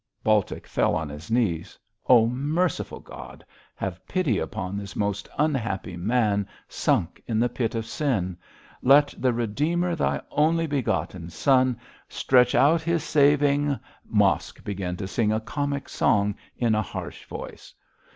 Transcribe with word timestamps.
Baltic 0.23 0.65
fell 0.65 0.95
on 0.95 1.09
his 1.09 1.29
knees. 1.29 1.77
'Oh, 2.09 2.25
merciful 2.25 2.99
God, 2.99 3.45
have 3.75 4.03
pity 4.07 4.39
upon 4.39 4.75
this 4.75 4.95
most 4.95 5.29
unhappy 5.37 5.95
man 5.95 6.47
sunk 6.67 7.21
in 7.27 7.39
the 7.39 7.47
pit 7.47 7.75
of 7.75 7.85
sin. 7.85 8.35
Let 8.81 9.13
the 9.15 9.31
Redeemer, 9.31 9.95
Thy 9.95 10.19
only 10.31 10.65
begotten 10.65 11.29
Son, 11.29 11.77
stretch 12.09 12.55
out 12.55 12.81
His 12.81 13.03
saving' 13.03 13.79
Mosk 14.21 14.63
began 14.63 14.97
to 14.97 15.07
sing 15.07 15.31
a 15.31 15.39
comic 15.39 15.87
song 15.87 16.33
in 16.57 16.73
a 16.73 16.81
harsh 16.81 17.25
voice. 17.25 17.71